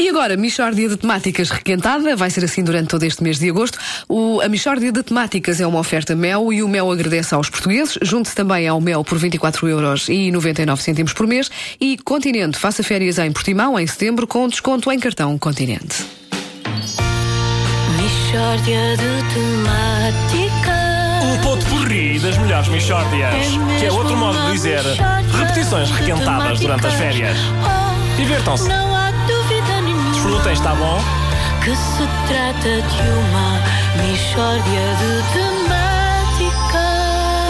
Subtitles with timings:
[0.00, 3.78] E agora, Michórdia de Temáticas requentada, vai ser assim durante todo este mês de agosto.
[4.08, 7.98] O, a Michórdia de Temáticas é uma oferta Mel e o Mel agradece aos portugueses.
[8.00, 11.50] Junte-se também ao Mel por 24 euros e 99 cêntimos por mês.
[11.78, 16.02] E Continente, faça férias em Portimão em setembro com desconto em cartão Continente.
[18.00, 20.70] Michórdia de temáticas.
[21.24, 23.34] Um ponto porri das melhores Michórdias.
[23.78, 24.80] Que é outro modo de dizer
[25.38, 27.36] repetições requentadas durante as férias.
[27.36, 28.99] Oh, Divirtam-se.
[30.30, 31.02] Desfrutem, está bom?
[31.64, 33.60] que se trata de uma
[34.06, 36.70] Michórdia de temáticas.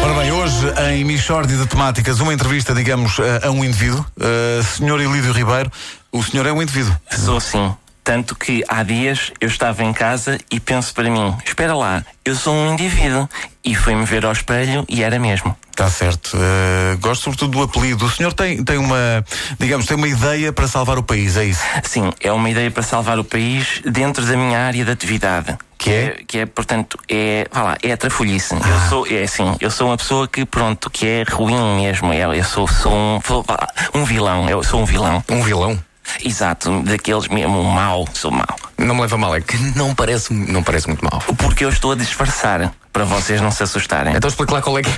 [0.03, 4.03] Ora bem, hoje em Michórdia de Temáticas, uma entrevista, digamos, a, a um indivíduo.
[4.17, 5.71] Uh, senhor Elídio Ribeiro,
[6.11, 6.97] o senhor é um indivíduo.
[7.11, 7.71] Sou sim.
[8.03, 12.35] Tanto que há dias eu estava em casa e penso para mim: espera lá, eu
[12.35, 13.29] sou um indivíduo.
[13.63, 15.55] E fui-me ver ao espelho e era mesmo.
[15.81, 16.37] Está certo.
[16.37, 18.05] Uh, gosto sobretudo do apelido.
[18.05, 19.25] O senhor tem, tem uma,
[19.59, 21.63] digamos, tem uma ideia para salvar o país, é isso?
[21.85, 25.57] Sim, é uma ideia para salvar o país dentro da minha área de atividade.
[25.79, 26.21] Que é?
[26.27, 28.53] Que é, portanto, é, vá lá, é a trafolhice.
[28.53, 32.13] Eu sou, é assim, eu sou uma pessoa que, pronto, que é ruim mesmo.
[32.13, 34.51] Eu, eu sou, sou um, lá, um vilão.
[34.51, 35.25] Eu sou um vilão.
[35.31, 35.83] Um vilão?
[36.23, 38.57] Exato, daqueles mesmo, mau, sou mau.
[38.77, 41.23] Não me leva mal, é que não parece, não parece muito mal.
[41.39, 44.15] Porque eu estou a disfarçar, para vocês não se assustarem.
[44.17, 44.91] Então explica lá qual é que,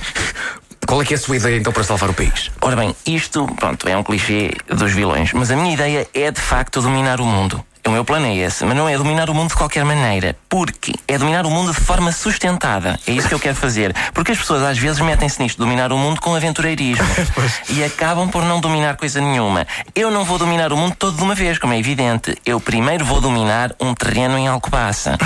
[0.93, 2.51] qual é que é a sua ideia então para salvar o país.
[2.61, 6.39] Ora bem, isto, pronto, é um clichê dos vilões, mas a minha ideia é de
[6.39, 7.65] facto dominar o mundo.
[7.85, 10.93] O meu plano é esse, mas não é dominar o mundo de qualquer maneira, porque
[11.05, 12.97] é dominar o mundo de forma sustentada.
[13.05, 13.93] É isso que eu quero fazer.
[14.13, 17.03] Porque as pessoas às vezes metem-se nisto, dominar o mundo com aventureirismo.
[17.69, 19.67] e acabam por não dominar coisa nenhuma.
[19.93, 22.37] Eu não vou dominar o mundo todo de uma vez, como é evidente.
[22.45, 25.17] Eu primeiro vou dominar um terreno em Alcobaça.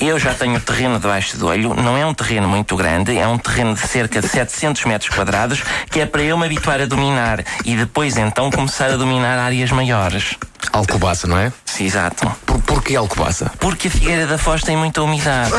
[0.00, 3.38] Eu já tenho terreno debaixo do olho, não é um terreno muito grande, é um
[3.38, 7.44] terreno de cerca de 700 metros quadrados, que é para eu me habituar a dominar
[7.64, 10.34] e depois então começar a dominar áreas maiores.
[10.72, 11.52] Alcobaça, não é?
[11.64, 12.30] Sim, exato.
[12.44, 13.50] Por, porquê Alcobaça?
[13.58, 15.50] Porque a Figueira da Foz tem muita umidade.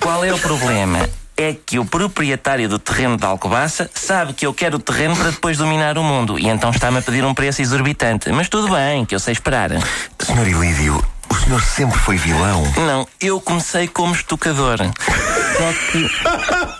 [0.00, 1.08] Qual é o problema?
[1.36, 5.30] É que o proprietário do terreno de Alcobaça sabe que eu quero o terreno para
[5.30, 8.30] depois dominar o mundo e então está-me a pedir um preço exorbitante.
[8.30, 9.70] Mas tudo bem, que eu sei esperar.
[10.18, 12.62] Senhor Ilídio, o senhor sempre foi vilão.
[12.76, 14.78] Não, eu comecei como estocador.
[14.78, 16.10] Só que.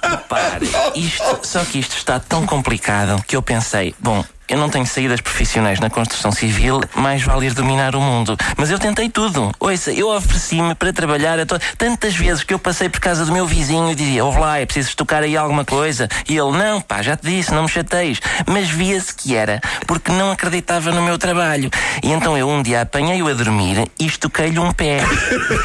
[0.11, 4.25] Repare, isto, só que isto está tão complicado que eu pensei, bom.
[4.51, 8.37] Eu não tenho saídas profissionais na construção civil, mais vale ir dominar o mundo.
[8.57, 9.53] Mas eu tentei tudo.
[9.61, 11.57] Ouça, eu ofereci-me para trabalhar to...
[11.79, 14.67] tantas vezes que eu passei por casa do meu vizinho e dizia: Ouve lá, é
[14.67, 16.09] preciso estocar aí alguma coisa.
[16.29, 18.21] E ele: Não, pá, já te disse, não me chateis.
[18.45, 21.71] Mas via-se que era, porque não acreditava no meu trabalho.
[22.03, 24.99] E então eu um dia apanhei-o a dormir e estoquei-lhe um pé.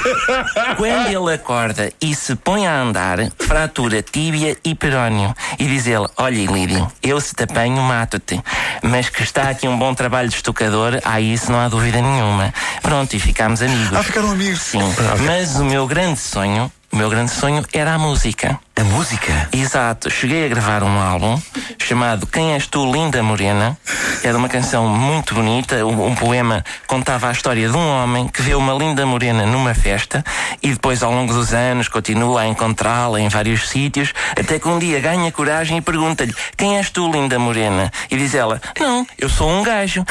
[0.78, 5.34] Quando ele acorda e se põe a andar, fratura tíbia e perónio.
[5.58, 8.40] E diz ele: Olha, Ilídio, eu se te apanho, mato-te.
[8.82, 12.54] Mas que está aqui um bom trabalho de estocador, há isso não há dúvida nenhuma.
[12.82, 13.94] Pronto, e ficámos amigos.
[13.94, 14.62] Ah, ficaram amigos.
[14.62, 14.80] Sim,
[15.26, 18.58] mas o meu grande sonho, o meu grande sonho era a música.
[18.74, 19.50] A música?
[19.52, 21.38] Exato, cheguei a gravar um álbum
[21.78, 23.78] chamado Quem És Tu, Linda Morena.
[24.24, 25.86] Era uma canção muito bonita.
[25.86, 29.74] Um, um poema contava a história de um homem que vê uma linda morena numa
[29.74, 30.24] festa
[30.64, 34.80] e depois, ao longo dos anos, continua a encontrá-la em vários sítios, até que um
[34.80, 37.92] dia ganha coragem e pergunta-lhe: Quem és tu, linda morena?
[38.10, 40.06] E diz ela: Não, eu sou um gajo.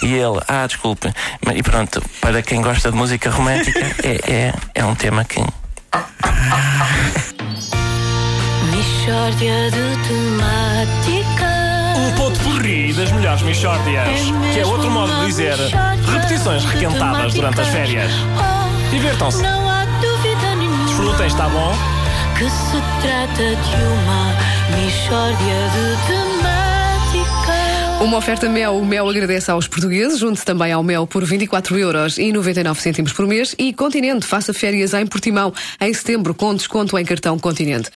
[0.00, 1.12] E, e ele: Ah, desculpe.
[1.52, 5.44] E pronto, para quem gosta de música romântica, é, é, é um tema que.
[8.70, 11.46] Michórdia de temáticas.
[11.98, 14.08] Um ponto porri das melhores Michórdias.
[14.52, 15.56] Que é outro modo de dizer
[16.12, 18.10] repetições requentadas durante as férias.
[18.38, 19.42] Oh, Divirtam-se.
[19.42, 21.74] não há dúvida nenhuma Desfrutem, está bom?
[22.38, 24.36] que se trata de uma
[24.76, 26.65] Michórdia de temáticas.
[27.98, 28.76] Uma oferta Mel.
[28.76, 30.18] O Mel agradece aos portugueses.
[30.18, 33.54] Junte-se também ao Mel por 24 euros e 99 cêntimos por mês.
[33.58, 37.90] E Continente, faça férias em Portimão em setembro com desconto em cartão Continente.